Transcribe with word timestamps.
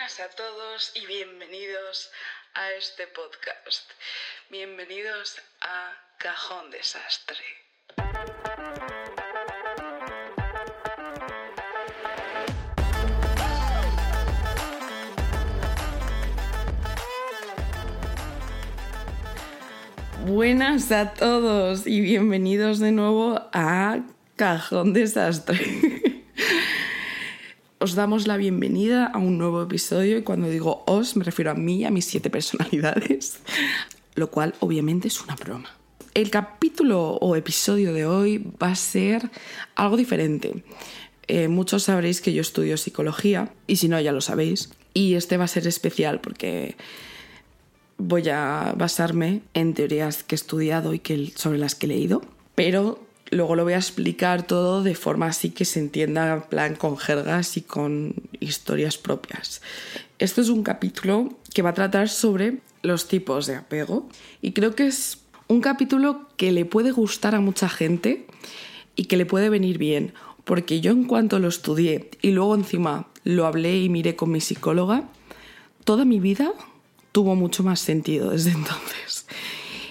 Buenas 0.00 0.20
a 0.20 0.34
todos 0.34 0.92
y 0.94 1.04
bienvenidos 1.04 2.10
a 2.54 2.70
este 2.70 3.06
podcast. 3.08 3.90
Bienvenidos 4.48 5.36
a 5.60 5.92
Cajón 6.16 6.70
Desastre. 6.70 7.36
Buenas 20.24 20.90
a 20.92 21.12
todos 21.12 21.86
y 21.86 22.00
bienvenidos 22.00 22.78
de 22.78 22.92
nuevo 22.92 23.50
a 23.52 23.98
Cajón 24.36 24.94
Desastre. 24.94 25.89
Os 27.80 27.94
damos 27.94 28.26
la 28.26 28.36
bienvenida 28.36 29.06
a 29.06 29.16
un 29.16 29.38
nuevo 29.38 29.62
episodio 29.62 30.18
y 30.18 30.22
cuando 30.22 30.50
digo 30.50 30.84
os 30.86 31.16
me 31.16 31.24
refiero 31.24 31.50
a 31.50 31.54
mí, 31.54 31.86
a 31.86 31.90
mis 31.90 32.04
siete 32.04 32.28
personalidades, 32.28 33.40
lo 34.14 34.30
cual 34.30 34.54
obviamente 34.60 35.08
es 35.08 35.18
una 35.22 35.34
broma. 35.34 35.70
El 36.12 36.28
capítulo 36.28 37.12
o 37.12 37.36
episodio 37.36 37.94
de 37.94 38.04
hoy 38.04 38.44
va 38.62 38.68
a 38.72 38.74
ser 38.74 39.30
algo 39.76 39.96
diferente. 39.96 40.62
Eh, 41.26 41.48
muchos 41.48 41.84
sabréis 41.84 42.20
que 42.20 42.34
yo 42.34 42.42
estudio 42.42 42.76
psicología 42.76 43.50
y 43.66 43.76
si 43.76 43.88
no 43.88 43.98
ya 43.98 44.12
lo 44.12 44.20
sabéis. 44.20 44.70
Y 44.92 45.14
este 45.14 45.38
va 45.38 45.44
a 45.44 45.48
ser 45.48 45.66
especial 45.66 46.20
porque 46.20 46.76
voy 47.96 48.28
a 48.28 48.74
basarme 48.76 49.40
en 49.54 49.72
teorías 49.72 50.22
que 50.22 50.34
he 50.34 50.36
estudiado 50.36 50.92
y 50.92 50.98
que, 50.98 51.32
sobre 51.34 51.58
las 51.58 51.74
que 51.74 51.86
he 51.86 51.88
leído, 51.88 52.20
pero 52.54 53.00
luego 53.30 53.56
lo 53.56 53.64
voy 53.64 53.74
a 53.74 53.78
explicar 53.78 54.46
todo 54.46 54.82
de 54.82 54.94
forma 54.94 55.26
así 55.26 55.50
que 55.50 55.64
se 55.64 55.80
entienda 55.80 56.32
en 56.32 56.42
plan 56.42 56.74
con 56.74 56.96
jergas 56.96 57.56
y 57.56 57.62
con 57.62 58.14
historias 58.40 58.98
propias. 58.98 59.62
Esto 60.18 60.40
es 60.40 60.48
un 60.48 60.62
capítulo 60.62 61.38
que 61.54 61.62
va 61.62 61.70
a 61.70 61.74
tratar 61.74 62.08
sobre 62.08 62.58
los 62.82 63.08
tipos 63.08 63.46
de 63.46 63.56
apego 63.56 64.08
y 64.42 64.52
creo 64.52 64.74
que 64.74 64.86
es 64.86 65.18
un 65.48 65.60
capítulo 65.60 66.28
que 66.36 66.52
le 66.52 66.64
puede 66.64 66.92
gustar 66.92 67.34
a 67.34 67.40
mucha 67.40 67.68
gente 67.68 68.26
y 68.96 69.04
que 69.04 69.16
le 69.16 69.26
puede 69.26 69.48
venir 69.48 69.78
bien, 69.78 70.12
porque 70.44 70.80
yo 70.80 70.92
en 70.92 71.04
cuanto 71.04 71.38
lo 71.38 71.48
estudié 71.48 72.10
y 72.22 72.30
luego 72.30 72.54
encima 72.54 73.08
lo 73.24 73.46
hablé 73.46 73.78
y 73.78 73.88
miré 73.88 74.16
con 74.16 74.30
mi 74.30 74.40
psicóloga, 74.40 75.08
toda 75.84 76.04
mi 76.04 76.20
vida 76.20 76.52
tuvo 77.12 77.34
mucho 77.34 77.62
más 77.62 77.80
sentido 77.80 78.30
desde 78.30 78.50
entonces. 78.54 79.26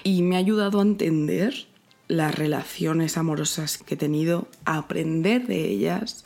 Y 0.03 0.21
me 0.23 0.35
ha 0.35 0.39
ayudado 0.39 0.79
a 0.79 0.83
entender 0.83 1.68
las 2.09 2.35
relaciones 2.35 3.17
amorosas 3.17 3.77
que 3.77 3.93
he 3.93 3.97
tenido, 3.97 4.47
aprender 4.65 5.47
de 5.47 5.69
ellas 5.69 6.25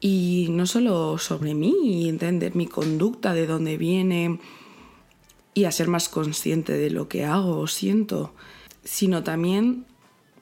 y 0.00 0.46
no 0.50 0.66
solo 0.66 1.18
sobre 1.18 1.54
mí, 1.54 2.08
entender 2.08 2.54
mi 2.54 2.66
conducta, 2.66 3.32
de 3.32 3.46
dónde 3.46 3.76
viene 3.78 4.38
y 5.54 5.64
a 5.64 5.72
ser 5.72 5.88
más 5.88 6.08
consciente 6.08 6.74
de 6.74 6.90
lo 6.90 7.08
que 7.08 7.24
hago 7.24 7.58
o 7.58 7.66
siento, 7.66 8.32
sino 8.84 9.24
también 9.24 9.86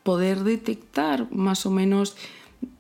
poder 0.02 0.40
detectar 0.40 1.32
más 1.32 1.64
o 1.64 1.70
menos 1.70 2.16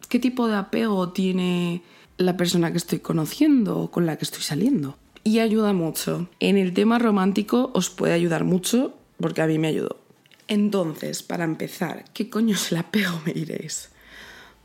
qué 0.08 0.18
tipo 0.18 0.48
de 0.48 0.56
apego 0.56 1.10
tiene 1.10 1.82
la 2.18 2.36
persona 2.36 2.72
que 2.72 2.78
estoy 2.78 2.98
conociendo 2.98 3.78
o 3.78 3.90
con 3.90 4.06
la 4.06 4.16
que 4.16 4.24
estoy 4.24 4.42
saliendo. 4.42 4.96
Y 5.22 5.38
ayuda 5.38 5.72
mucho. 5.72 6.28
En 6.40 6.56
el 6.56 6.74
tema 6.74 6.98
romántico 6.98 7.70
os 7.74 7.90
puede 7.90 8.12
ayudar 8.12 8.44
mucho 8.44 8.94
porque 9.18 9.42
a 9.42 9.46
mí 9.46 9.58
me 9.58 9.68
ayudó. 9.68 10.05
Entonces, 10.48 11.22
para 11.22 11.44
empezar, 11.44 12.04
¿qué 12.14 12.30
coño 12.30 12.54
es 12.54 12.70
el 12.70 12.78
apego, 12.78 13.20
me 13.24 13.32
diréis? 13.32 13.90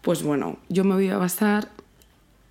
Pues 0.02 0.24
bueno, 0.24 0.60
yo 0.70 0.84
me 0.84 0.96
voy 0.96 1.10
a 1.10 1.18
basar 1.18 1.72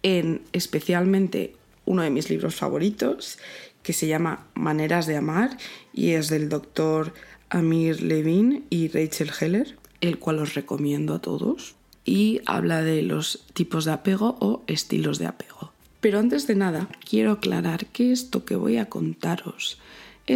en 0.02 0.42
especialmente 0.52 1.54
uno 1.84 2.02
de 2.02 2.10
mis 2.10 2.30
libros 2.30 2.54
favoritos, 2.54 3.38
que 3.82 3.92
se 3.92 4.06
llama 4.06 4.46
Maneras 4.54 5.06
de 5.06 5.16
Amar, 5.16 5.56
y 5.92 6.10
es 6.10 6.28
del 6.28 6.48
doctor 6.48 7.14
Amir 7.48 8.02
Levin 8.02 8.64
y 8.70 8.88
Rachel 8.88 9.30
Heller, 9.38 9.76
el 10.00 10.18
cual 10.18 10.38
os 10.38 10.54
recomiendo 10.54 11.14
a 11.14 11.20
todos, 11.20 11.74
y 12.04 12.40
habla 12.46 12.82
de 12.82 13.02
los 13.02 13.46
tipos 13.52 13.84
de 13.84 13.92
apego 13.92 14.36
o 14.40 14.62
estilos 14.66 15.18
de 15.18 15.26
apego. 15.26 15.72
Pero 16.00 16.18
antes 16.18 16.46
de 16.46 16.54
nada, 16.54 16.88
quiero 17.08 17.32
aclarar 17.32 17.86
que 17.86 18.12
esto 18.12 18.44
que 18.44 18.56
voy 18.56 18.78
a 18.78 18.88
contaros 18.88 19.78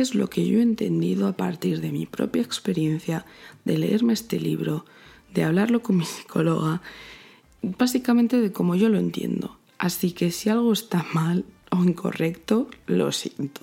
es 0.01 0.15
lo 0.15 0.29
que 0.29 0.47
yo 0.47 0.59
he 0.59 0.63
entendido 0.63 1.29
a 1.29 1.37
partir 1.37 1.81
de 1.81 1.93
mi 1.93 2.07
propia 2.07 2.43
experiencia, 2.43 3.25
de 3.65 3.79
leerme 3.79 4.13
este 4.13 4.41
libro, 4.41 4.85
de 5.33 5.45
hablarlo 5.45 5.83
con 5.83 5.99
mi 5.99 6.05
psicóloga, 6.05 6.83
básicamente 7.63 8.41
de 8.41 8.53
cómo 8.53 8.75
yo 8.75 8.89
lo 8.89 8.99
entiendo. 8.99 9.57
Así 9.79 10.13
que 10.13 10.31
si 10.31 10.49
algo 10.51 10.73
está 10.73 11.07
mal 11.13 11.45
o 11.71 11.83
incorrecto, 11.85 12.69
lo 12.87 13.13
siento. 13.13 13.61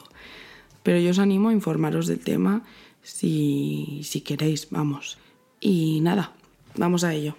Pero 0.83 0.99
yo 0.99 1.11
os 1.11 1.19
animo 1.19 1.49
a 1.49 1.53
informaros 1.53 2.07
del 2.07 2.19
tema 2.19 2.63
si, 3.03 4.01
si 4.03 4.21
queréis, 4.21 4.69
vamos. 4.69 5.17
Y 5.59 5.99
nada, 6.01 6.33
vamos 6.75 7.03
a 7.03 7.13
ello. 7.13 7.35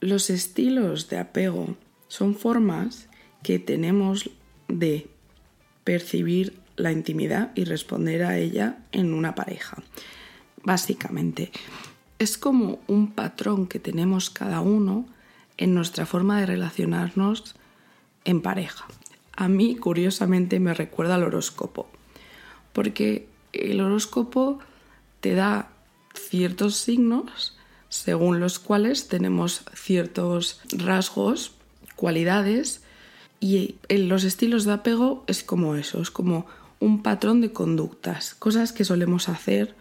Los 0.00 0.30
estilos 0.30 1.08
de 1.08 1.18
apego 1.18 1.76
son 2.08 2.34
formas 2.34 3.08
que 3.42 3.58
tenemos 3.58 4.30
de 4.68 5.08
percibir 5.84 6.65
la 6.76 6.92
intimidad 6.92 7.52
y 7.54 7.64
responder 7.64 8.24
a 8.24 8.38
ella 8.38 8.78
en 8.92 9.14
una 9.14 9.34
pareja. 9.34 9.82
Básicamente, 10.62 11.52
es 12.18 12.38
como 12.38 12.80
un 12.86 13.12
patrón 13.12 13.66
que 13.66 13.78
tenemos 13.78 14.30
cada 14.30 14.60
uno 14.60 15.06
en 15.56 15.74
nuestra 15.74 16.06
forma 16.06 16.40
de 16.40 16.46
relacionarnos 16.46 17.54
en 18.24 18.42
pareja. 18.42 18.86
A 19.36 19.48
mí, 19.48 19.76
curiosamente, 19.76 20.60
me 20.60 20.74
recuerda 20.74 21.14
al 21.16 21.24
horóscopo, 21.24 21.88
porque 22.72 23.28
el 23.52 23.80
horóscopo 23.80 24.58
te 25.20 25.34
da 25.34 25.70
ciertos 26.14 26.76
signos 26.76 27.56
según 27.88 28.40
los 28.40 28.58
cuales 28.58 29.08
tenemos 29.08 29.62
ciertos 29.74 30.60
rasgos, 30.70 31.52
cualidades, 31.94 32.82
y 33.38 33.76
los 33.88 34.24
estilos 34.24 34.64
de 34.64 34.72
apego 34.72 35.24
es 35.26 35.42
como 35.44 35.76
eso, 35.76 36.00
es 36.00 36.10
como 36.10 36.46
un 36.80 37.02
patrón 37.02 37.40
de 37.40 37.52
conductas, 37.52 38.34
cosas 38.34 38.72
que 38.72 38.84
solemos 38.84 39.28
hacer 39.28 39.74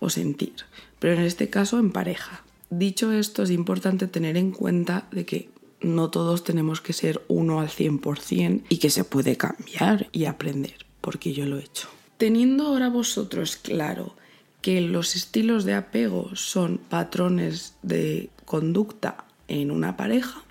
o 0.00 0.10
sentir, 0.10 0.54
pero 0.98 1.14
en 1.14 1.20
este 1.20 1.50
caso 1.50 1.78
en 1.78 1.92
pareja. 1.92 2.42
Dicho 2.70 3.12
esto, 3.12 3.42
es 3.42 3.50
importante 3.50 4.06
tener 4.06 4.36
en 4.36 4.50
cuenta 4.50 5.06
de 5.10 5.24
que 5.24 5.48
no 5.80 6.10
todos 6.10 6.44
tenemos 6.44 6.80
que 6.80 6.92
ser 6.92 7.22
uno 7.28 7.60
al 7.60 7.68
100% 7.68 8.62
y 8.68 8.78
que 8.78 8.90
se 8.90 9.04
puede 9.04 9.36
cambiar 9.36 10.08
y 10.12 10.24
aprender, 10.24 10.86
porque 11.00 11.32
yo 11.32 11.46
lo 11.46 11.58
he 11.58 11.64
hecho. 11.64 11.88
Teniendo 12.16 12.66
ahora 12.66 12.88
vosotros 12.88 13.56
claro 13.56 14.16
que 14.62 14.80
los 14.80 15.14
estilos 15.14 15.64
de 15.64 15.74
apego 15.74 16.34
son 16.34 16.78
patrones 16.78 17.74
de 17.82 18.30
conducta 18.44 19.24
en 19.46 19.70
una 19.70 19.96
pareja, 19.96 20.42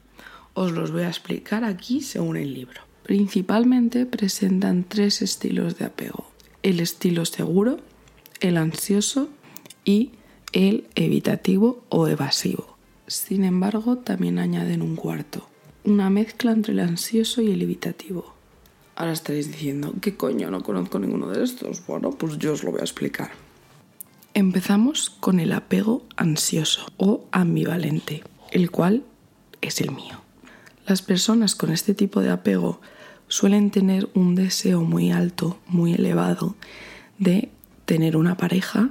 os 0.53 0.71
los 0.71 0.91
voy 0.91 1.03
a 1.03 1.07
explicar 1.07 1.63
aquí 1.63 2.01
según 2.01 2.37
el 2.37 2.53
libro. 2.53 2.81
Principalmente 3.03 4.05
presentan 4.05 4.85
tres 4.85 5.21
estilos 5.21 5.77
de 5.77 5.85
apego. 5.85 6.25
El 6.61 6.79
estilo 6.79 7.25
seguro, 7.25 7.79
el 8.39 8.57
ansioso 8.57 9.29
y 9.83 10.11
el 10.53 10.87
evitativo 10.95 11.83
o 11.89 12.07
evasivo. 12.07 12.77
Sin 13.07 13.43
embargo, 13.43 13.97
también 13.97 14.39
añaden 14.39 14.81
un 14.81 14.95
cuarto, 14.95 15.47
una 15.83 16.09
mezcla 16.09 16.51
entre 16.51 16.73
el 16.73 16.79
ansioso 16.79 17.41
y 17.41 17.51
el 17.51 17.61
evitativo. 17.61 18.33
Ahora 18.95 19.11
estaréis 19.11 19.51
diciendo, 19.51 19.93
¿qué 20.01 20.15
coño? 20.15 20.49
No 20.51 20.63
conozco 20.63 20.99
ninguno 20.99 21.27
de 21.27 21.43
estos. 21.43 21.85
Bueno, 21.85 22.11
pues 22.11 22.37
yo 22.37 22.53
os 22.53 22.63
lo 22.63 22.71
voy 22.71 22.79
a 22.79 22.83
explicar. 22.83 23.31
Empezamos 24.35 25.09
con 25.09 25.39
el 25.39 25.51
apego 25.51 26.03
ansioso 26.15 26.85
o 26.97 27.25
ambivalente, 27.31 28.23
el 28.51 28.71
cual 28.71 29.03
es 29.61 29.81
el 29.81 29.91
mío. 29.91 30.21
Las 30.85 31.01
personas 31.01 31.55
con 31.55 31.71
este 31.71 31.93
tipo 31.93 32.21
de 32.21 32.29
apego 32.29 32.81
suelen 33.27 33.71
tener 33.71 34.09
un 34.13 34.35
deseo 34.35 34.81
muy 34.81 35.11
alto, 35.11 35.57
muy 35.67 35.93
elevado 35.93 36.55
de 37.17 37.49
tener 37.85 38.17
una 38.17 38.35
pareja 38.35 38.89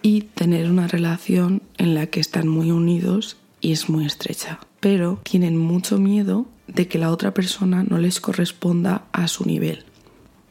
y 0.00 0.22
tener 0.22 0.70
una 0.70 0.88
relación 0.88 1.62
en 1.76 1.94
la 1.94 2.06
que 2.06 2.20
están 2.20 2.48
muy 2.48 2.70
unidos 2.70 3.36
y 3.60 3.72
es 3.72 3.90
muy 3.90 4.06
estrecha. 4.06 4.58
Pero 4.80 5.20
tienen 5.22 5.58
mucho 5.58 5.98
miedo 5.98 6.46
de 6.66 6.88
que 6.88 6.98
la 6.98 7.10
otra 7.10 7.34
persona 7.34 7.82
no 7.82 7.98
les 7.98 8.20
corresponda 8.20 9.04
a 9.12 9.28
su 9.28 9.44
nivel. 9.44 9.84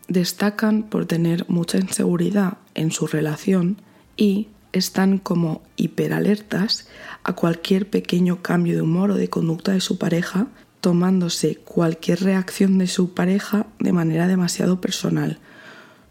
Destacan 0.08 0.84
por 0.84 1.06
tener 1.06 1.46
mucha 1.50 1.80
inseguridad 1.80 2.58
en 2.76 2.92
su 2.92 3.08
relación 3.08 3.78
y 4.16 4.48
están 4.74 5.18
como 5.18 5.64
hiperalertas 5.76 6.88
a 7.24 7.34
cualquier 7.34 7.90
pequeño 7.90 8.42
cambio 8.42 8.76
de 8.76 8.82
humor 8.82 9.12
o 9.12 9.16
de 9.16 9.30
conducta 9.30 9.72
de 9.72 9.82
su 9.82 9.98
pareja 9.98 10.48
tomándose 10.82 11.56
cualquier 11.58 12.22
reacción 12.22 12.78
de 12.78 12.88
su 12.88 13.14
pareja 13.14 13.68
de 13.80 13.94
manera 13.94 14.28
demasiado 14.28 14.80
personal. 14.82 15.40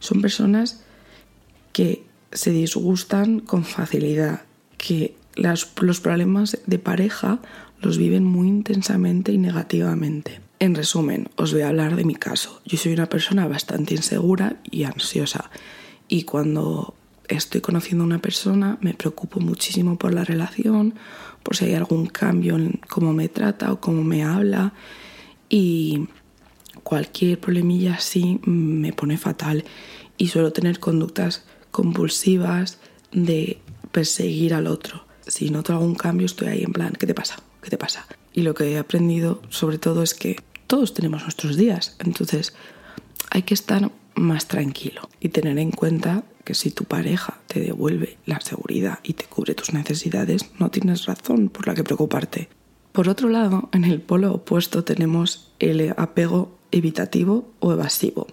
Son 0.01 0.21
personas 0.21 0.83
que 1.73 2.05
se 2.33 2.51
disgustan 2.51 3.41
con 3.41 3.65
facilidad, 3.65 4.43
que 4.79 5.17
los 5.37 6.01
problemas 6.01 6.59
de 6.67 6.79
pareja 6.79 7.41
los 7.81 7.99
viven 7.99 8.25
muy 8.25 8.49
intensamente 8.49 9.33
y 9.33 9.39
negativamente. 9.39 10.41
En 10.59 10.75
resumen, 10.75 11.29
os 11.37 11.53
voy 11.53 11.62
a 11.62 11.69
hablar 11.69 11.97
de 11.97 12.05
mi 12.05 12.15
caso. 12.15 12.62
Yo 12.65 12.79
soy 12.79 12.95
una 12.95 13.09
persona 13.09 13.47
bastante 13.47 13.95
insegura 13.95 14.57
y 14.71 14.85
ansiosa 14.85 15.51
y 16.09 16.23
cuando 16.23 16.95
estoy 17.29 17.61
conociendo 17.61 18.05
a 18.05 18.07
una 18.07 18.21
persona 18.21 18.79
me 18.81 18.95
preocupo 18.95 19.41
muchísimo 19.41 19.99
por 19.99 20.15
la 20.15 20.25
relación, 20.25 20.95
por 21.47 21.57
si 21.57 21.67
hay 21.67 21.75
algún 21.75 22.07
cambio 22.07 22.57
en 22.57 22.81
cómo 22.89 23.13
me 23.13 23.29
trata 23.29 23.73
o 23.73 23.81
cómo 23.81 24.03
me 24.03 24.25
habla 24.25 24.73
y 25.49 26.09
cualquier 26.83 27.39
problemilla 27.39 27.95
así 27.95 28.41
me 28.45 28.93
pone 28.93 29.17
fatal 29.17 29.65
y 30.19 30.27
suelo 30.27 30.53
tener 30.53 30.81
conductas 30.81 31.45
compulsivas 31.71 32.81
de 33.13 33.61
perseguir 33.93 34.55
al 34.55 34.67
otro. 34.67 35.05
Si 35.25 35.51
noto 35.51 35.73
algún 35.73 35.95
cambio 35.95 36.27
estoy 36.27 36.49
ahí 36.49 36.65
en 36.65 36.73
plan, 36.73 36.95
¿qué 36.99 37.07
te 37.07 37.15
pasa? 37.15 37.37
¿Qué 37.63 37.71
te 37.71 37.79
pasa? 37.79 38.09
Y 38.33 38.43
lo 38.43 38.53
que 38.55 38.73
he 38.73 38.79
aprendido 38.79 39.41
sobre 39.49 39.79
todo 39.79 40.03
es 40.03 40.15
que 40.15 40.41
todos 40.67 40.95
tenemos 40.95 41.23
nuestros 41.23 41.57
días, 41.57 41.95
entonces 42.01 42.57
hay 43.31 43.43
que 43.43 43.55
estar 43.55 43.93
más 44.17 44.49
tranquilo 44.49 45.09
y 45.21 45.29
tener 45.29 45.59
en 45.59 45.71
cuenta 45.71 46.25
que 46.45 46.55
si 46.55 46.71
tu 46.71 46.85
pareja 46.85 47.41
te 47.47 47.61
devuelve 47.61 48.19
la 48.27 48.41
seguridad 48.41 48.99
y 49.03 49.15
te 49.15 49.25
cubre 49.25 49.55
tus 49.55 49.73
necesidades, 49.73 50.51
no 50.59 50.71
tienes 50.71 51.07
razón 51.07 51.49
por 51.49 51.67
la 51.67 51.75
que 51.75 51.85
preocuparte. 51.85 52.49
Por 52.93 53.09
otro 53.09 53.29
lado, 53.29 53.69
en 53.73 53.85
el 53.85 54.01
polo 54.01 54.33
opuesto 54.33 54.85
tenemos 54.85 55.53
el 55.59 55.93
apego 55.97 56.57
evitativo 56.71 57.53
o 57.61 57.73
evasivo. 57.73 58.27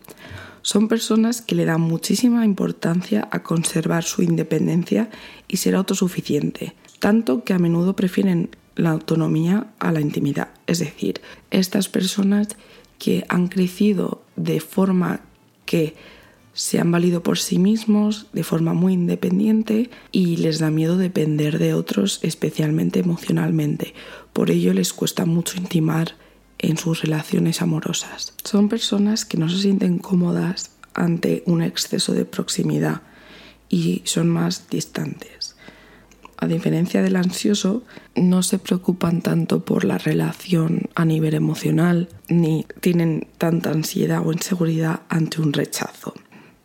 Son 0.61 0.87
personas 0.87 1.41
que 1.41 1.55
le 1.55 1.65
dan 1.65 1.81
muchísima 1.81 2.45
importancia 2.45 3.27
a 3.31 3.43
conservar 3.43 4.03
su 4.03 4.23
independencia 4.23 5.09
y 5.49 5.57
ser 5.57 5.75
autosuficiente, 5.75 6.73
tanto 6.99 7.43
que 7.43 7.53
a 7.53 7.59
menudo 7.59 7.95
prefieren 7.97 8.51
la 8.75 8.91
autonomía 8.91 9.67
a 9.79 9.91
la 9.91 9.99
intimidad. 9.99 10.49
Es 10.67 10.79
decir, 10.79 11.19
estas 11.51 11.89
personas 11.89 12.47
que 12.97 13.25
han 13.27 13.49
crecido 13.49 14.21
de 14.37 14.61
forma 14.61 15.19
que 15.73 15.95
se 16.53 16.79
han 16.79 16.91
valido 16.91 17.23
por 17.23 17.39
sí 17.39 17.57
mismos 17.57 18.27
de 18.31 18.43
forma 18.43 18.75
muy 18.75 18.93
independiente 18.93 19.89
y 20.11 20.37
les 20.37 20.59
da 20.59 20.69
miedo 20.69 20.97
depender 20.97 21.57
de 21.57 21.73
otros, 21.73 22.19
especialmente 22.21 22.99
emocionalmente. 22.99 23.95
Por 24.33 24.51
ello 24.51 24.71
les 24.75 24.93
cuesta 24.93 25.25
mucho 25.25 25.57
intimar 25.57 26.13
en 26.59 26.77
sus 26.77 27.01
relaciones 27.01 27.63
amorosas. 27.63 28.35
Son 28.43 28.69
personas 28.69 29.25
que 29.25 29.39
no 29.39 29.49
se 29.49 29.57
sienten 29.57 29.97
cómodas 29.97 30.69
ante 30.93 31.41
un 31.47 31.63
exceso 31.63 32.13
de 32.13 32.25
proximidad 32.25 33.01
y 33.67 34.03
son 34.05 34.29
más 34.29 34.69
distantes 34.69 35.42
a 36.43 36.47
diferencia 36.47 37.01
del 37.01 37.15
ansioso, 37.15 37.83
no 38.15 38.43
se 38.43 38.59
preocupan 38.59 39.21
tanto 39.21 39.63
por 39.65 39.85
la 39.85 39.97
relación 39.97 40.89
a 40.95 41.05
nivel 41.05 41.33
emocional, 41.33 42.09
ni 42.27 42.65
tienen 42.81 43.27
tanta 43.37 43.71
ansiedad 43.71 44.21
o 44.25 44.31
inseguridad 44.31 45.01
ante 45.09 45.41
un 45.41 45.53
rechazo, 45.53 46.13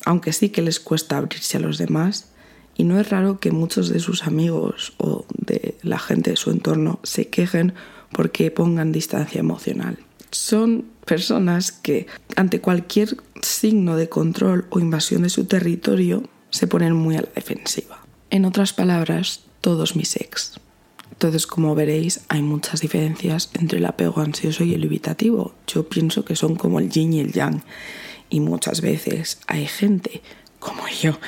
aunque 0.04 0.32
sí 0.32 0.50
que 0.50 0.62
les 0.62 0.80
cuesta 0.80 1.16
abrirse 1.16 1.56
a 1.56 1.60
los 1.60 1.78
demás. 1.78 2.32
Y 2.76 2.84
no 2.84 3.00
es 3.00 3.10
raro 3.10 3.40
que 3.40 3.50
muchos 3.50 3.88
de 3.88 3.98
sus 3.98 4.25
amigos 4.25 4.92
o 4.98 5.26
de 5.36 5.76
la 5.82 5.98
gente 5.98 6.30
de 6.30 6.36
su 6.36 6.50
entorno 6.50 7.00
se 7.02 7.28
quejen 7.28 7.75
porque 8.12 8.50
pongan 8.50 8.92
distancia 8.92 9.40
emocional. 9.40 9.98
Son 10.30 10.84
personas 11.04 11.72
que 11.72 12.06
ante 12.36 12.60
cualquier 12.60 13.16
signo 13.42 13.96
de 13.96 14.08
control 14.08 14.66
o 14.70 14.78
invasión 14.78 15.22
de 15.22 15.30
su 15.30 15.46
territorio 15.46 16.22
se 16.50 16.66
ponen 16.66 16.94
muy 16.94 17.16
a 17.16 17.22
la 17.22 17.30
defensiva. 17.34 18.07
En 18.30 18.44
otras 18.44 18.72
palabras, 18.72 19.40
todos 19.60 19.96
mis 19.96 20.16
ex. 20.16 20.60
Entonces, 21.12 21.46
como 21.46 21.75
veréis, 21.75 22.20
hay 22.28 22.42
muchas 22.42 22.80
diferencias 22.80 23.50
entre 23.54 23.78
el 23.78 23.86
apego 23.86 24.20
ansioso 24.20 24.64
y 24.64 24.75
el 24.75 24.84
evitativo. 24.84 25.54
Yo 25.66 25.88
pienso 25.88 26.25
que 26.25 26.36
son 26.36 26.54
como 26.54 26.78
el 26.78 26.90
yin 26.90 27.12
y 27.14 27.20
el 27.20 27.32
yang. 27.32 27.62
Y 28.30 28.40
muchas 28.40 28.82
veces 28.82 29.40
hay 29.46 29.66
gente, 29.66 30.22
como 30.58 30.86
yo, 30.88 31.19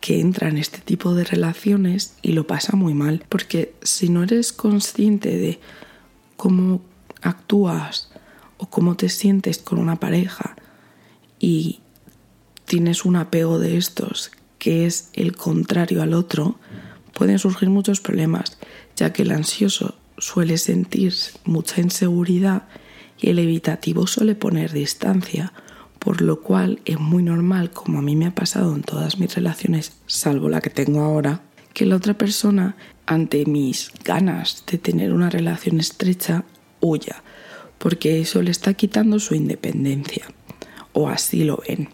que 0.00 0.20
entra 0.20 0.48
en 0.48 0.58
este 0.58 0.78
tipo 0.78 1.14
de 1.14 1.24
relaciones 1.24 2.14
y 2.22 2.32
lo 2.32 2.46
pasa 2.46 2.76
muy 2.76 2.92
mal. 2.92 3.24
Porque 3.28 3.74
si 3.82 4.10
no 4.10 4.22
eres 4.22 4.52
consciente 4.52 5.36
de 5.36 5.58
cómo 6.36 6.82
actúas 7.22 8.10
o 8.58 8.66
cómo 8.66 8.96
te 8.96 9.08
sientes 9.08 9.58
con 9.58 9.78
una 9.78 9.96
pareja 9.96 10.54
y 11.40 11.80
tienes 12.64 13.04
un 13.04 13.16
apego 13.16 13.58
de 13.58 13.76
estos 13.76 14.30
que 14.62 14.86
es 14.86 15.08
el 15.14 15.34
contrario 15.34 16.02
al 16.02 16.14
otro, 16.14 16.54
pueden 17.14 17.40
surgir 17.40 17.68
muchos 17.68 18.00
problemas, 18.00 18.58
ya 18.94 19.12
que 19.12 19.22
el 19.22 19.32
ansioso 19.32 19.96
suele 20.18 20.56
sentir 20.56 21.12
mucha 21.44 21.80
inseguridad 21.80 22.68
y 23.18 23.30
el 23.30 23.40
evitativo 23.40 24.06
suele 24.06 24.36
poner 24.36 24.70
distancia, 24.70 25.52
por 25.98 26.22
lo 26.22 26.42
cual 26.42 26.78
es 26.84 27.00
muy 27.00 27.24
normal, 27.24 27.72
como 27.72 27.98
a 27.98 28.02
mí 28.02 28.14
me 28.14 28.26
ha 28.26 28.36
pasado 28.36 28.72
en 28.76 28.82
todas 28.82 29.18
mis 29.18 29.34
relaciones, 29.34 29.94
salvo 30.06 30.48
la 30.48 30.60
que 30.60 30.70
tengo 30.70 31.00
ahora, 31.00 31.40
que 31.74 31.84
la 31.84 31.96
otra 31.96 32.14
persona, 32.14 32.76
ante 33.04 33.46
mis 33.46 33.90
ganas 34.04 34.62
de 34.70 34.78
tener 34.78 35.12
una 35.12 35.28
relación 35.28 35.80
estrecha, 35.80 36.44
huya, 36.78 37.24
porque 37.78 38.20
eso 38.20 38.40
le 38.42 38.52
está 38.52 38.74
quitando 38.74 39.18
su 39.18 39.34
independencia, 39.34 40.24
o 40.92 41.08
así 41.08 41.42
lo 41.42 41.60
ven, 41.66 41.88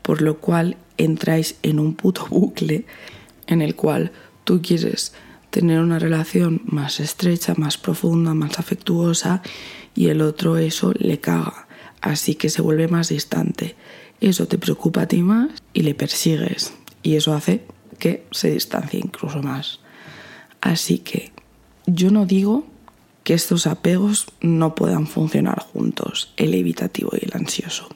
por 0.00 0.22
lo 0.22 0.38
cual 0.38 0.78
entráis 0.98 1.56
en 1.62 1.78
un 1.78 1.94
puto 1.94 2.26
bucle 2.28 2.84
en 3.46 3.62
el 3.62 3.74
cual 3.74 4.12
tú 4.44 4.60
quieres 4.62 5.12
tener 5.50 5.80
una 5.80 5.98
relación 5.98 6.62
más 6.66 7.00
estrecha, 7.00 7.54
más 7.56 7.78
profunda, 7.78 8.34
más 8.34 8.58
afectuosa 8.58 9.42
y 9.94 10.08
el 10.08 10.20
otro 10.20 10.58
eso 10.58 10.92
le 10.98 11.18
caga, 11.20 11.66
así 12.00 12.34
que 12.34 12.50
se 12.50 12.62
vuelve 12.62 12.88
más 12.88 13.08
distante. 13.08 13.76
Eso 14.20 14.46
te 14.46 14.58
preocupa 14.58 15.02
a 15.02 15.08
ti 15.08 15.22
más 15.22 15.50
y 15.72 15.82
le 15.82 15.94
persigues 15.94 16.74
y 17.02 17.16
eso 17.16 17.32
hace 17.32 17.64
que 17.98 18.26
se 18.30 18.50
distancie 18.50 19.00
incluso 19.00 19.42
más. 19.42 19.80
Así 20.60 20.98
que 20.98 21.32
yo 21.86 22.10
no 22.10 22.26
digo 22.26 22.66
que 23.24 23.34
estos 23.34 23.66
apegos 23.66 24.26
no 24.40 24.74
puedan 24.74 25.06
funcionar 25.06 25.60
juntos, 25.60 26.32
el 26.36 26.54
evitativo 26.54 27.10
y 27.12 27.24
el 27.24 27.32
ansioso. 27.34 27.88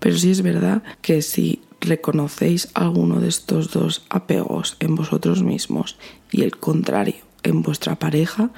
Pero 0.00 0.16
sí 0.16 0.30
es 0.30 0.42
verdad 0.42 0.82
que 1.02 1.22
si 1.22 1.62
reconocéis 1.84 2.68
alguno 2.74 3.20
de 3.20 3.28
estos 3.28 3.70
dos 3.70 4.04
apegos 4.08 4.76
en 4.80 4.94
vosotros 4.94 5.42
mismos 5.42 5.96
y 6.30 6.42
el 6.42 6.56
contrario 6.56 7.16
en 7.42 7.62
vuestra 7.62 7.96
pareja, 7.96 8.50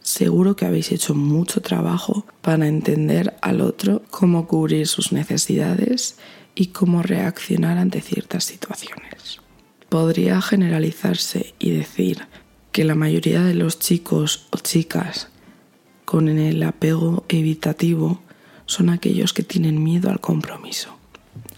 seguro 0.00 0.56
que 0.56 0.64
habéis 0.64 0.92
hecho 0.92 1.14
mucho 1.14 1.60
trabajo 1.60 2.24
para 2.40 2.66
entender 2.66 3.36
al 3.42 3.60
otro 3.60 4.02
cómo 4.10 4.46
cubrir 4.46 4.86
sus 4.86 5.12
necesidades 5.12 6.16
y 6.54 6.68
cómo 6.68 7.02
reaccionar 7.02 7.78
ante 7.78 8.00
ciertas 8.00 8.44
situaciones. 8.44 9.40
Podría 9.88 10.40
generalizarse 10.40 11.54
y 11.58 11.70
decir 11.70 12.26
que 12.72 12.84
la 12.84 12.94
mayoría 12.94 13.42
de 13.42 13.54
los 13.54 13.78
chicos 13.78 14.46
o 14.50 14.58
chicas 14.58 15.28
con 16.04 16.28
el 16.28 16.62
apego 16.62 17.24
evitativo 17.28 18.20
son 18.66 18.90
aquellos 18.90 19.32
que 19.32 19.42
tienen 19.42 19.82
miedo 19.82 20.10
al 20.10 20.20
compromiso. 20.20 20.97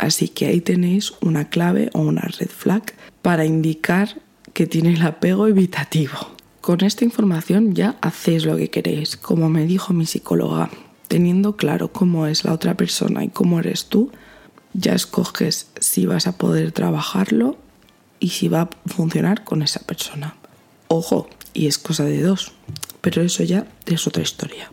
Así 0.01 0.29
que 0.29 0.47
ahí 0.47 0.63
tenéis 0.63 1.13
una 1.21 1.51
clave 1.51 1.91
o 1.93 2.01
una 2.01 2.23
red 2.23 2.49
flag 2.49 2.95
para 3.21 3.45
indicar 3.45 4.19
que 4.55 4.67
tiene 4.67 4.95
el 4.95 5.03
apego 5.03 5.47
evitativo. 5.47 6.17
Con 6.63 6.83
esta 6.83 7.05
información 7.05 7.75
ya 7.75 7.99
hacéis 8.01 8.47
lo 8.47 8.57
que 8.57 8.71
queréis. 8.71 9.19
Como 9.19 9.51
me 9.51 9.67
dijo 9.67 9.93
mi 9.93 10.07
psicóloga, 10.07 10.71
teniendo 11.07 11.57
claro 11.57 11.93
cómo 11.93 12.27
es 12.27 12.47
la 12.47 12.55
otra 12.55 12.79
persona 12.79 13.25
y 13.25 13.29
cómo 13.29 13.61
eres 13.61 13.91
tú, 13.91 14.11
ya 14.73 14.95
escoges 14.95 15.71
si 15.79 16.07
vas 16.07 16.27
a 16.27 16.39
poder 16.39 16.73
trabajarlo 16.73 17.59
y 18.21 18.31
si 18.31 18.49
va 18.49 18.63
a 18.63 18.71
funcionar 18.87 19.45
con 19.45 19.61
esa 19.61 19.81
persona. 19.81 20.35
Ojo, 20.89 21.29
y 21.53 21.67
es 21.67 21.77
cosa 21.77 22.05
de 22.05 22.23
dos, 22.23 22.53
pero 23.03 23.21
eso 23.21 23.43
ya 23.43 23.67
es 23.85 24.07
otra 24.07 24.23
historia. 24.23 24.71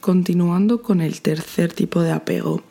Continuando 0.00 0.80
con 0.80 1.02
el 1.02 1.20
tercer 1.20 1.74
tipo 1.74 2.00
de 2.00 2.12
apego. 2.12 2.62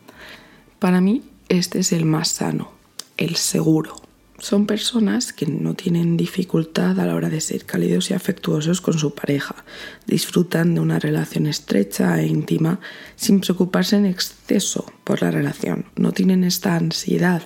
Para 0.80 1.00
mí 1.00 1.22
este 1.54 1.80
es 1.80 1.92
el 1.92 2.06
más 2.06 2.30
sano, 2.30 2.72
el 3.18 3.36
seguro. 3.36 3.96
Son 4.40 4.66
personas 4.66 5.32
que 5.32 5.46
no 5.46 5.74
tienen 5.74 6.18
dificultad 6.18 7.00
a 7.00 7.06
la 7.06 7.16
hora 7.16 7.30
de 7.30 7.40
ser 7.40 7.66
cálidos 7.66 8.12
y 8.12 8.14
afectuosos 8.14 8.82
con 8.82 8.98
su 8.98 9.16
pareja. 9.16 9.64
Disfrutan 10.06 10.74
de 10.74 10.82
una 10.82 11.00
relación 11.00 11.48
estrecha 11.48 12.20
e 12.20 12.28
íntima 12.28 12.82
sin 13.16 13.40
preocuparse 13.40 13.96
en 13.96 14.06
exceso 14.06 14.86
por 15.06 15.22
la 15.22 15.32
relación. 15.32 15.86
No 15.96 16.12
tienen 16.12 16.44
esta 16.44 16.76
ansiedad 16.76 17.44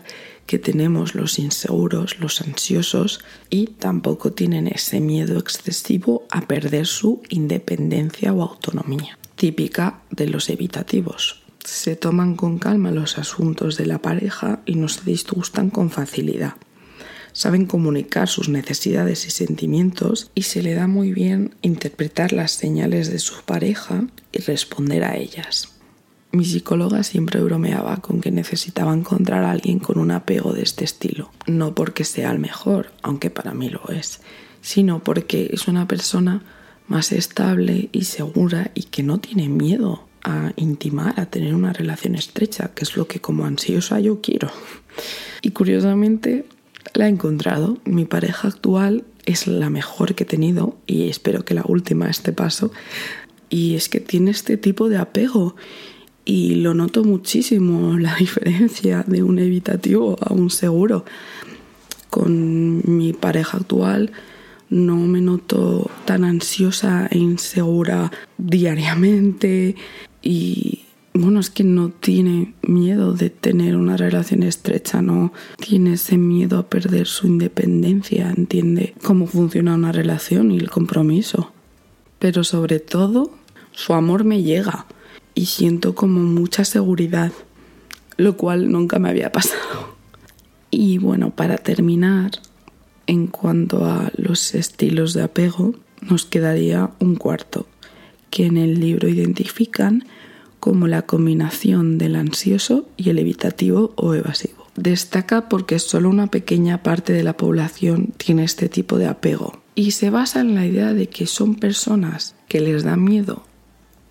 que 0.48 0.58
tenemos 0.58 1.14
los 1.14 1.38
inseguros, 1.38 2.20
los 2.20 2.42
ansiosos 2.42 3.20
y 3.50 3.68
tampoco 3.68 4.32
tienen 4.32 4.68
ese 4.68 5.00
miedo 5.00 5.38
excesivo 5.38 6.26
a 6.32 6.48
perder 6.48 6.88
su 6.88 7.22
independencia 7.30 8.34
o 8.34 8.42
autonomía, 8.42 9.20
típica 9.36 10.02
de 10.10 10.28
los 10.28 10.50
evitativos 10.50 11.47
se 11.68 11.98
toman 11.98 12.36
con 12.36 12.60
calma 12.60 12.92
los 12.92 13.18
asuntos 13.18 13.76
de 13.76 13.86
la 13.86 14.02
pareja 14.02 14.62
y 14.66 14.76
no 14.76 14.88
se 14.88 15.02
disgustan 15.04 15.70
con 15.70 15.90
facilidad. 15.90 16.54
Saben 17.34 17.66
comunicar 17.66 18.30
sus 18.30 18.48
necesidades 18.48 19.28
y 19.28 19.32
sentimientos 19.32 20.32
y 20.34 20.44
se 20.44 20.64
le 20.64 20.74
da 20.76 20.88
muy 20.88 21.12
bien 21.12 21.56
interpretar 21.62 22.32
las 22.32 22.52
señales 22.52 23.12
de 23.12 23.20
su 23.20 23.44
pareja 23.44 24.06
y 24.32 24.40
responder 24.40 25.04
a 25.04 25.18
ellas. 25.18 25.74
Mi 26.32 26.46
psicóloga 26.46 27.04
siempre 27.04 27.42
bromeaba 27.42 27.98
con 27.98 28.22
que 28.22 28.32
necesitaba 28.32 28.94
encontrar 28.94 29.44
a 29.44 29.52
alguien 29.52 29.80
con 29.80 30.00
un 30.00 30.12
apego 30.12 30.54
de 30.54 30.62
este 30.62 30.86
estilo. 30.86 31.32
No 31.48 31.76
porque 31.76 32.06
sea 32.06 32.32
el 32.32 32.40
mejor, 32.40 32.94
aunque 33.02 33.30
para 33.30 33.54
mí 33.54 33.70
lo 33.70 33.90
es, 33.90 34.22
sino 34.62 35.04
porque 35.04 35.50
es 35.52 35.68
una 35.68 35.86
persona 35.86 36.44
más 36.88 37.12
estable 37.12 37.90
y 37.92 38.06
segura 38.06 38.72
y 38.74 38.84
que 38.84 39.04
no 39.04 39.20
tiene 39.20 39.50
miedo 39.50 40.07
a 40.28 40.52
intimar, 40.58 41.18
a 41.18 41.26
tener 41.26 41.56
una 41.56 41.72
relación 41.72 42.16
estrecha, 42.16 42.72
que 42.76 42.84
es 42.84 42.98
lo 42.98 43.08
que 43.08 43.22
como 43.22 43.46
ansiosa 43.46 44.00
yo 44.02 44.20
quiero. 44.20 44.52
Y 45.42 45.52
curiosamente 45.52 46.46
la 46.94 47.06
he 47.06 47.10
encontrado. 47.10 47.78
Mi 47.86 48.04
pareja 48.04 48.50
actual 48.50 49.06
es 49.26 49.48
la 49.48 49.70
mejor 49.70 50.16
que 50.16 50.24
he 50.24 50.28
tenido 50.28 50.76
y 50.86 51.08
espero 51.10 51.46
que 51.46 51.54
la 51.54 51.64
última 51.66 52.10
este 52.10 52.34
paso. 52.34 52.72
Y 53.50 53.76
es 53.76 53.88
que 53.88 54.02
tiene 54.02 54.32
este 54.32 54.58
tipo 54.58 54.90
de 54.90 54.98
apego 54.98 55.56
y 56.26 56.56
lo 56.56 56.74
noto 56.74 57.06
muchísimo 57.06 57.98
la 57.98 58.16
diferencia 58.16 59.06
de 59.08 59.24
un 59.24 59.40
evitativo 59.40 60.18
a 60.20 60.34
un 60.34 60.50
seguro. 60.50 61.06
Con 62.10 62.82
mi 62.98 63.14
pareja 63.14 63.58
actual 63.58 64.12
no 64.70 64.98
me 64.98 65.22
noto 65.22 65.90
tan 66.06 66.26
ansiosa 66.26 67.08
e 67.10 67.18
insegura 67.18 68.12
diariamente 68.38 69.76
y 70.22 70.82
bueno, 71.14 71.40
es 71.40 71.50
que 71.50 71.64
no 71.64 71.90
tiene 71.90 72.54
miedo 72.62 73.14
de 73.14 73.30
tener 73.30 73.76
una 73.76 73.98
relación 73.98 74.44
estrecha, 74.44 75.02
no 75.02 75.34
tiene 75.60 75.94
ese 75.94 76.18
miedo 76.18 76.60
a 76.60 76.70
perder 76.70 77.08
su 77.08 77.28
independencia, 77.28 78.30
entiende 78.30 78.94
cómo 79.04 79.26
funciona 79.26 79.74
una 79.74 79.92
relación 79.92 80.52
y 80.52 80.58
el 80.58 80.70
compromiso. 80.70 81.52
Pero 82.20 82.44
sobre 82.44 82.80
todo, 82.80 83.32
su 83.72 83.94
amor 83.94 84.24
me 84.24 84.44
llega 84.44 84.86
y 85.34 85.46
siento 85.46 85.96
como 85.96 86.22
mucha 86.22 86.66
seguridad, 86.66 87.32
lo 88.18 88.38
cual 88.38 88.72
nunca 88.72 89.00
me 89.00 89.10
había 89.10 89.32
pasado. 89.32 89.96
Y 90.70 90.98
bueno, 90.98 91.32
para 91.32 91.58
terminar, 91.58 92.32
en 93.08 93.28
cuanto 93.28 93.86
a 93.86 94.12
los 94.16 94.54
estilos 94.54 95.14
de 95.14 95.24
apego, 95.24 95.76
nos 96.02 96.26
quedaría 96.26 96.92
un 97.00 97.16
cuarto, 97.16 97.66
que 98.30 98.46
en 98.46 98.58
el 98.58 98.80
libro 98.80 99.08
identifican 99.08 100.06
como 100.60 100.88
la 100.88 101.04
combinación 101.04 101.98
del 101.98 102.16
ansioso 102.16 102.88
y 102.98 103.10
el 103.10 103.20
evitativo 103.20 103.94
o 103.96 104.14
evasivo. 104.14 104.68
Destaca 104.76 105.50
porque 105.50 105.80
solo 105.80 106.10
una 106.10 106.28
pequeña 106.28 106.84
parte 106.84 107.14
de 107.14 107.24
la 107.24 107.38
población 107.38 108.14
tiene 108.18 108.44
este 108.44 108.70
tipo 108.70 108.98
de 108.98 109.08
apego 109.08 109.62
y 109.76 109.92
se 109.92 110.10
basa 110.10 110.42
en 110.42 110.56
la 110.56 110.66
idea 110.66 110.94
de 110.94 111.08
que 111.08 111.26
son 111.26 111.56
personas 111.56 112.36
que 112.48 112.60
les 112.60 112.84
da 112.84 112.96
miedo 112.96 113.44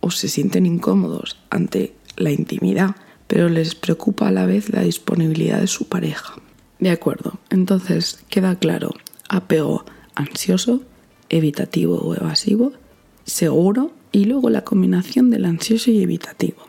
o 0.01 0.11
se 0.11 0.29
sienten 0.29 0.67
incómodos 0.67 1.39
ante 1.51 1.95
la 2.17 2.31
intimidad, 2.31 2.97
pero 3.27 3.49
les 3.49 3.75
preocupa 3.75 4.29
a 4.29 4.33
la 4.33 4.47
vez 4.47 4.71
la 4.71 4.83
disponibilidad 4.83 5.61
de 5.61 5.67
su 5.67 5.89
pareja. 5.89 6.35
De 6.79 6.91
acuerdo, 6.91 7.39
entonces 7.51 8.25
queda 8.29 8.57
claro, 8.57 8.95
apego 9.29 9.85
ansioso, 10.15 10.83
evitativo 11.29 11.97
o 11.97 12.15
evasivo, 12.15 12.73
seguro 13.25 13.93
y 14.17 14.25
luego 14.25 14.49
la 14.49 14.65
combinación 14.65 15.29
del 15.29 15.45
ansioso 15.45 15.91
y 15.91 16.03
evitativo. 16.03 16.63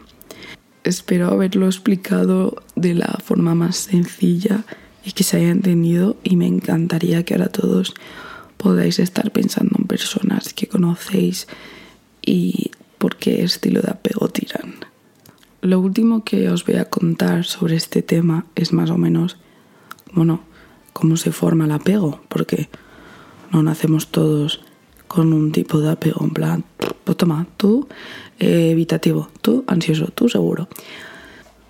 Espero 0.83 1.29
haberlo 1.29 1.67
explicado 1.67 2.61
de 2.75 2.93
la 2.93 3.19
forma 3.23 3.55
más 3.55 3.77
sencilla 3.77 4.65
y 5.05 5.13
que 5.13 5.23
se 5.23 5.37
haya 5.37 5.51
entendido 5.51 6.17
y 6.25 6.35
me 6.35 6.45
encantaría 6.45 7.23
que 7.23 7.35
ahora 7.35 7.47
todos 7.47 7.93
podáis 8.57 8.99
estar 8.99 9.31
pensando 9.31 9.77
en 9.79 9.85
personas 9.85 10.53
que 10.53 10.67
conocéis 10.67 11.47
y 12.21 12.71
por 12.97 13.15
qué 13.15 13.45
estilo 13.45 13.81
de 13.81 13.91
apego 13.91 14.27
tiran. 14.27 14.75
Lo 15.61 15.79
último 15.79 16.25
que 16.25 16.49
os 16.49 16.65
voy 16.65 16.75
a 16.75 16.89
contar 16.89 17.45
sobre 17.45 17.77
este 17.77 18.01
tema 18.01 18.45
es 18.55 18.73
más 18.73 18.89
o 18.89 18.97
menos, 18.97 19.37
bueno, 20.11 20.41
cómo 20.91 21.15
se 21.15 21.31
forma 21.31 21.63
el 21.63 21.71
apego, 21.71 22.19
porque 22.27 22.67
no 23.53 23.63
nacemos 23.63 24.09
todos 24.09 24.59
con 25.07 25.31
un 25.31 25.53
tipo 25.53 25.79
de 25.79 25.91
apego 25.91 26.25
en 26.25 26.31
plan, 26.31 26.65
pues 27.03 27.17
toma, 27.17 27.47
tú 27.57 27.87
eh, 28.39 28.71
evitativo, 28.71 29.29
tú 29.41 29.63
ansioso, 29.67 30.07
tú 30.07 30.29
seguro. 30.29 30.67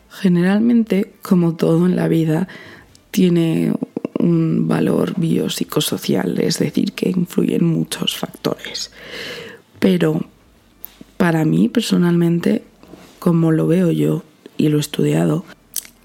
Generalmente, 0.09 1.13
como 1.21 1.55
todo 1.55 1.85
en 1.85 1.95
la 1.95 2.07
vida, 2.07 2.47
tiene 3.11 3.73
un 4.19 4.67
valor 4.67 5.13
biopsicosocial, 5.17 6.39
es 6.39 6.59
decir, 6.59 6.93
que 6.93 7.09
influyen 7.09 7.63
muchos 7.63 8.17
factores. 8.17 8.91
Pero 9.79 10.21
para 11.17 11.45
mí 11.45 11.69
personalmente, 11.69 12.63
como 13.19 13.51
lo 13.51 13.67
veo 13.67 13.91
yo 13.91 14.23
y 14.57 14.69
lo 14.69 14.77
he 14.77 14.81
estudiado, 14.81 15.45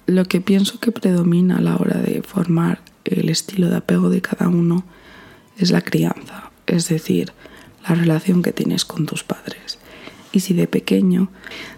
lo 0.07 0.25
que 0.25 0.41
pienso 0.41 0.79
que 0.79 0.93
predomina 0.93 1.59
a 1.59 1.61
la 1.61 1.77
hora 1.77 1.99
de 1.99 2.23
formar 2.23 2.81
el 3.05 3.29
estilo 3.29 3.69
de 3.69 3.77
apego 3.77 4.11
de 4.11 4.21
cada 4.21 4.49
uno 4.49 4.85
es 5.59 5.71
la 5.71 5.81
crianza, 5.81 6.51
es 6.67 6.89
decir, 6.89 7.33
la 7.87 7.95
relación 7.95 8.43
que 8.43 8.53
tienes 8.53 8.85
con 8.85 9.07
tus 9.07 9.25
padres. 9.25 9.79
Y 10.33 10.41
si 10.41 10.55
de 10.55 10.67
pequeño 10.67 11.31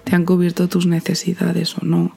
te 0.04 0.14
han 0.14 0.24
cubierto 0.24 0.68
tus 0.68 0.86
necesidades 0.86 1.76
o 1.76 1.84
no. 1.84 2.14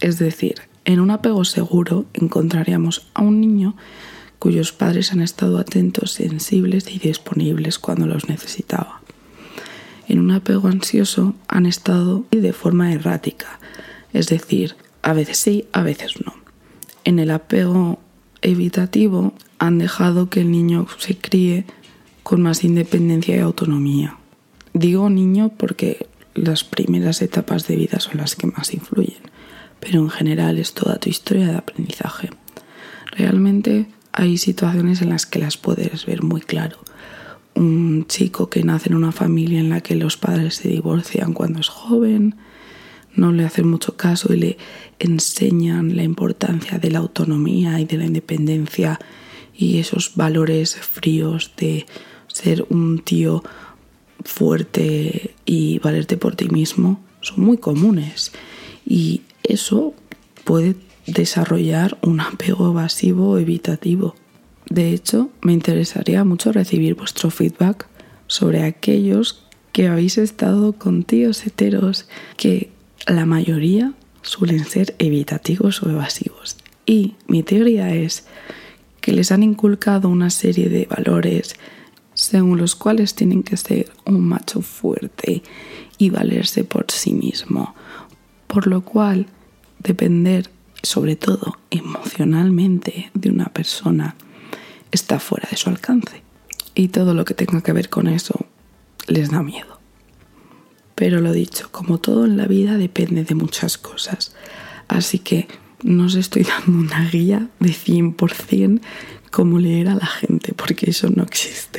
Es 0.00 0.18
decir, 0.18 0.56
en 0.84 1.00
un 1.00 1.10
apego 1.10 1.44
seguro 1.44 2.06
encontraríamos 2.14 3.06
a 3.14 3.22
un 3.22 3.40
niño 3.40 3.76
cuyos 4.38 4.72
padres 4.72 5.12
han 5.12 5.20
estado 5.20 5.58
atentos, 5.58 6.12
sensibles 6.12 6.88
y 6.88 6.98
disponibles 6.98 7.78
cuando 7.78 8.06
los 8.06 8.28
necesitaba 8.28 9.02
en 10.08 10.18
un 10.18 10.30
apego 10.30 10.68
ansioso 10.68 11.34
han 11.48 11.66
estado 11.66 12.24
de 12.30 12.52
forma 12.52 12.92
errática, 12.92 13.60
es 14.12 14.28
decir, 14.28 14.74
a 15.02 15.12
veces 15.12 15.36
sí, 15.36 15.66
a 15.72 15.82
veces 15.82 16.14
no. 16.24 16.34
En 17.04 17.18
el 17.18 17.30
apego 17.30 18.00
evitativo 18.40 19.34
han 19.58 19.78
dejado 19.78 20.30
que 20.30 20.40
el 20.40 20.50
niño 20.50 20.86
se 20.98 21.16
críe 21.16 21.66
con 22.28 22.42
más 22.42 22.62
independencia 22.62 23.36
y 23.36 23.40
autonomía. 23.40 24.18
Digo 24.74 25.08
niño 25.08 25.50
porque 25.56 26.08
las 26.34 26.62
primeras 26.62 27.22
etapas 27.22 27.66
de 27.66 27.76
vida 27.76 28.00
son 28.00 28.18
las 28.18 28.36
que 28.36 28.46
más 28.46 28.74
influyen, 28.74 29.22
pero 29.80 30.00
en 30.00 30.10
general 30.10 30.58
es 30.58 30.74
toda 30.74 30.98
tu 30.98 31.08
historia 31.08 31.46
de 31.46 31.56
aprendizaje. 31.56 32.28
Realmente 33.12 33.86
hay 34.12 34.36
situaciones 34.36 35.00
en 35.00 35.08
las 35.08 35.24
que 35.24 35.38
las 35.38 35.56
puedes 35.56 36.04
ver 36.04 36.22
muy 36.22 36.42
claro 36.42 36.76
un 37.54 38.06
chico 38.06 38.50
que 38.50 38.62
nace 38.62 38.90
en 38.90 38.96
una 38.96 39.10
familia 39.10 39.58
en 39.60 39.70
la 39.70 39.80
que 39.80 39.96
los 39.96 40.18
padres 40.18 40.56
se 40.56 40.68
divorcian 40.68 41.32
cuando 41.32 41.60
es 41.60 41.68
joven, 41.68 42.36
no 43.14 43.32
le 43.32 43.46
hacen 43.46 43.66
mucho 43.66 43.96
caso 43.96 44.34
y 44.34 44.36
le 44.36 44.58
enseñan 44.98 45.96
la 45.96 46.02
importancia 46.02 46.78
de 46.78 46.90
la 46.90 46.98
autonomía 46.98 47.80
y 47.80 47.86
de 47.86 47.96
la 47.96 48.04
independencia 48.04 49.00
y 49.54 49.78
esos 49.78 50.14
valores 50.14 50.76
fríos 50.76 51.52
de 51.56 51.86
ser 52.38 52.66
un 52.70 53.00
tío 53.00 53.42
fuerte 54.24 55.34
y 55.44 55.78
valerte 55.80 56.16
por 56.16 56.36
ti 56.36 56.48
mismo 56.48 57.00
son 57.20 57.44
muy 57.44 57.58
comunes 57.58 58.32
y 58.86 59.22
eso 59.42 59.94
puede 60.44 60.76
desarrollar 61.06 61.98
un 62.02 62.20
apego 62.20 62.70
evasivo 62.70 63.30
o 63.30 63.38
evitativo. 63.38 64.14
De 64.68 64.92
hecho, 64.92 65.30
me 65.42 65.52
interesaría 65.52 66.24
mucho 66.24 66.52
recibir 66.52 66.94
vuestro 66.94 67.30
feedback 67.30 67.86
sobre 68.26 68.62
aquellos 68.62 69.42
que 69.72 69.88
habéis 69.88 70.18
estado 70.18 70.74
con 70.74 71.04
tíos 71.04 71.46
heteros 71.46 72.08
que 72.36 72.70
la 73.06 73.26
mayoría 73.26 73.94
suelen 74.22 74.64
ser 74.64 74.94
evitativos 74.98 75.82
o 75.82 75.90
evasivos. 75.90 76.56
Y 76.84 77.14
mi 77.26 77.42
teoría 77.42 77.94
es 77.94 78.26
que 79.00 79.12
les 79.12 79.32
han 79.32 79.42
inculcado 79.42 80.08
una 80.08 80.30
serie 80.30 80.68
de 80.68 80.86
valores 80.86 81.56
según 82.18 82.58
los 82.58 82.74
cuales 82.74 83.14
tienen 83.14 83.44
que 83.44 83.56
ser 83.56 83.92
un 84.04 84.28
macho 84.28 84.60
fuerte 84.60 85.42
y 85.98 86.10
valerse 86.10 86.64
por 86.64 86.90
sí 86.90 87.12
mismo. 87.14 87.76
Por 88.48 88.66
lo 88.66 88.80
cual, 88.80 89.26
depender 89.78 90.50
sobre 90.82 91.14
todo 91.14 91.58
emocionalmente 91.70 93.10
de 93.14 93.30
una 93.30 93.46
persona 93.46 94.16
está 94.90 95.20
fuera 95.20 95.48
de 95.48 95.56
su 95.56 95.70
alcance. 95.70 96.22
Y 96.74 96.88
todo 96.88 97.14
lo 97.14 97.24
que 97.24 97.34
tenga 97.34 97.62
que 97.62 97.72
ver 97.72 97.88
con 97.88 98.08
eso 98.08 98.46
les 99.06 99.30
da 99.30 99.42
miedo. 99.42 99.78
Pero 100.96 101.20
lo 101.20 101.32
dicho, 101.32 101.68
como 101.70 101.98
todo 101.98 102.24
en 102.24 102.36
la 102.36 102.46
vida 102.46 102.76
depende 102.78 103.22
de 103.22 103.36
muchas 103.36 103.78
cosas. 103.78 104.34
Así 104.88 105.20
que 105.20 105.46
no 105.84 106.06
os 106.06 106.16
estoy 106.16 106.42
dando 106.66 106.80
una 106.80 107.08
guía 107.08 107.48
de 107.60 107.70
100% 107.70 108.80
cómo 109.30 109.60
leer 109.60 109.88
a 109.88 109.94
la 109.94 110.06
gente, 110.06 110.52
porque 110.52 110.90
eso 110.90 111.08
no 111.14 111.22
existe. 111.22 111.77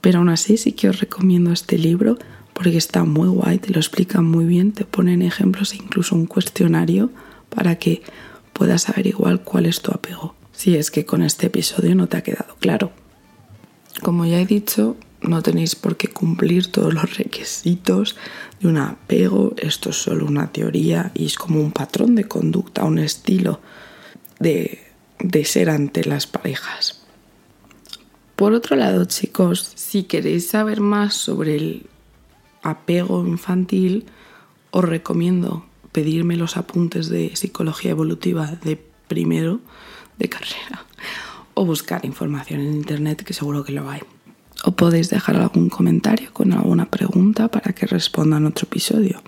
Pero 0.00 0.18
aún 0.18 0.28
así 0.28 0.56
sí 0.56 0.72
que 0.72 0.88
os 0.88 1.00
recomiendo 1.00 1.52
este 1.52 1.78
libro 1.78 2.18
porque 2.52 2.76
está 2.76 3.04
muy 3.04 3.28
guay, 3.28 3.58
te 3.58 3.72
lo 3.72 3.80
explican 3.80 4.24
muy 4.24 4.44
bien, 4.44 4.72
te 4.72 4.84
ponen 4.84 5.22
ejemplos 5.22 5.72
e 5.72 5.76
incluso 5.76 6.14
un 6.14 6.26
cuestionario 6.26 7.10
para 7.48 7.76
que 7.76 8.02
puedas 8.52 8.82
saber 8.82 9.06
igual 9.06 9.42
cuál 9.42 9.66
es 9.66 9.80
tu 9.80 9.92
apego 9.92 10.34
si 10.60 10.76
es 10.76 10.90
que 10.90 11.06
con 11.06 11.22
este 11.22 11.46
episodio 11.46 11.94
no 11.94 12.06
te 12.06 12.18
ha 12.18 12.22
quedado 12.22 12.54
claro. 12.60 12.92
Como 14.02 14.26
ya 14.26 14.38
he 14.42 14.44
dicho, 14.44 14.94
no 15.22 15.42
tenéis 15.42 15.74
por 15.74 15.96
qué 15.96 16.08
cumplir 16.08 16.70
todos 16.70 16.92
los 16.92 17.16
requisitos 17.16 18.14
de 18.60 18.68
un 18.68 18.76
apego, 18.76 19.54
esto 19.56 19.88
es 19.88 19.96
solo 19.96 20.26
una 20.26 20.52
teoría 20.52 21.12
y 21.14 21.24
es 21.24 21.36
como 21.36 21.60
un 21.60 21.72
patrón 21.72 22.14
de 22.14 22.24
conducta, 22.24 22.84
un 22.84 22.98
estilo 22.98 23.60
de, 24.38 24.80
de 25.18 25.46
ser 25.46 25.70
ante 25.70 26.04
las 26.04 26.26
parejas. 26.26 26.99
Por 28.40 28.54
otro 28.54 28.74
lado, 28.74 29.04
chicos, 29.04 29.70
si 29.74 30.04
queréis 30.04 30.48
saber 30.48 30.80
más 30.80 31.12
sobre 31.12 31.56
el 31.56 31.86
apego 32.62 33.22
infantil, 33.26 34.06
os 34.70 34.82
recomiendo 34.82 35.66
pedirme 35.92 36.38
los 36.38 36.56
apuntes 36.56 37.10
de 37.10 37.36
psicología 37.36 37.90
evolutiva 37.90 38.46
de 38.64 38.82
primero 39.08 39.60
de 40.18 40.30
carrera 40.30 40.86
o 41.52 41.66
buscar 41.66 42.06
información 42.06 42.60
en 42.60 42.72
internet 42.76 43.24
que 43.24 43.34
seguro 43.34 43.62
que 43.62 43.72
lo 43.72 43.90
hay. 43.90 44.00
O 44.64 44.72
podéis 44.72 45.10
dejar 45.10 45.36
algún 45.36 45.68
comentario 45.68 46.32
con 46.32 46.54
alguna 46.54 46.90
pregunta 46.90 47.48
para 47.48 47.74
que 47.74 47.84
responda 47.84 48.38
en 48.38 48.46
otro 48.46 48.64
episodio. 48.64 49.22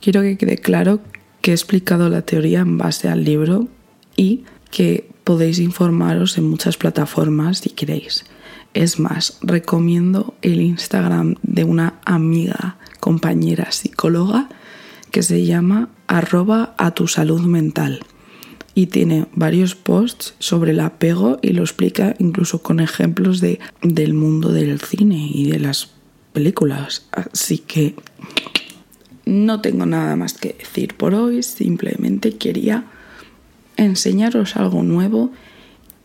Quiero 0.00 0.22
que 0.22 0.38
quede 0.38 0.58
claro 0.58 1.00
que 1.40 1.50
he 1.50 1.54
explicado 1.54 2.08
la 2.08 2.22
teoría 2.22 2.60
en 2.60 2.78
base 2.78 3.08
al 3.08 3.24
libro 3.24 3.66
y 4.14 4.44
que 4.70 5.10
podéis 5.24 5.58
informaros 5.58 6.38
en 6.38 6.48
muchas 6.48 6.76
plataformas 6.76 7.58
si 7.58 7.70
queréis. 7.70 8.24
Es 8.76 8.98
más, 8.98 9.38
recomiendo 9.40 10.34
el 10.42 10.60
Instagram 10.60 11.36
de 11.40 11.64
una 11.64 11.98
amiga, 12.04 12.76
compañera 13.00 13.72
psicóloga 13.72 14.50
que 15.10 15.22
se 15.22 15.46
llama 15.46 15.88
arroba 16.08 16.74
a 16.76 16.90
tu 16.90 17.08
salud 17.08 17.40
mental. 17.40 18.00
Y 18.74 18.88
tiene 18.88 19.28
varios 19.34 19.76
posts 19.76 20.34
sobre 20.40 20.72
el 20.72 20.80
apego 20.80 21.38
y 21.40 21.54
lo 21.54 21.62
explica 21.62 22.16
incluso 22.18 22.62
con 22.62 22.80
ejemplos 22.80 23.40
de, 23.40 23.60
del 23.80 24.12
mundo 24.12 24.52
del 24.52 24.78
cine 24.78 25.26
y 25.32 25.48
de 25.48 25.58
las 25.58 25.92
películas. 26.34 27.06
Así 27.12 27.56
que 27.56 27.94
no 29.24 29.62
tengo 29.62 29.86
nada 29.86 30.16
más 30.16 30.34
que 30.34 30.52
decir 30.52 30.98
por 30.98 31.14
hoy, 31.14 31.42
simplemente 31.42 32.36
quería 32.36 32.84
enseñaros 33.78 34.54
algo 34.56 34.82
nuevo 34.82 35.32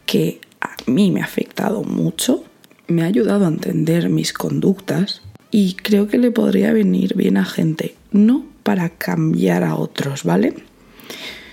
que 0.06 0.40
a 0.62 0.78
mí 0.90 1.12
me 1.12 1.20
ha 1.20 1.26
afectado 1.26 1.84
mucho, 1.84 2.46
me 2.92 3.04
ha 3.04 3.08
ayudado 3.08 3.46
a 3.46 3.50
entender 3.50 4.10
mis 4.10 4.34
conductas 4.34 5.22
y 5.50 5.74
creo 5.74 6.08
que 6.08 6.18
le 6.18 6.32
podría 6.32 6.74
venir 6.74 7.16
bien 7.16 7.38
a 7.38 7.46
gente, 7.46 7.96
no 8.12 8.46
para 8.64 8.90
cambiar 8.90 9.64
a 9.64 9.76
otros, 9.76 10.24
¿vale? 10.24 10.54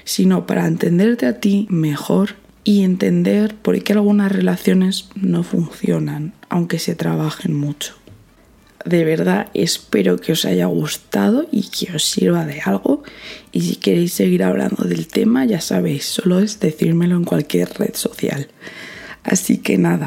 sino 0.09 0.47
para 0.47 0.67
entenderte 0.67 1.27
a 1.27 1.39
ti 1.39 1.67
mejor 1.69 2.37
y 2.65 2.83
entender 2.83 3.55
por 3.55 3.79
qué 3.83 3.93
algunas 3.93 4.33
relaciones 4.33 5.11
no 5.15 5.43
funcionan, 5.43 6.33
aunque 6.49 6.79
se 6.79 6.95
trabajen 6.95 7.55
mucho. 7.55 7.95
De 8.87 9.05
verdad 9.05 9.51
espero 9.53 10.17
que 10.17 10.33
os 10.33 10.47
haya 10.47 10.65
gustado 10.65 11.47
y 11.53 11.69
que 11.69 11.95
os 11.95 12.05
sirva 12.07 12.47
de 12.47 12.63
algo. 12.63 13.03
Y 13.53 13.61
si 13.61 13.77
queréis 13.77 14.15
seguir 14.15 14.45
hablando 14.45 14.85
del 14.85 15.09
tema, 15.09 15.45
ya 15.45 15.61
sabéis, 15.61 16.07
solo 16.07 16.39
es 16.39 16.59
decírmelo 16.59 17.15
en 17.15 17.25
cualquier 17.25 17.69
red 17.79 17.95
social. 17.95 18.49
Así 19.25 19.59
que 19.59 19.77
nada, 19.77 20.07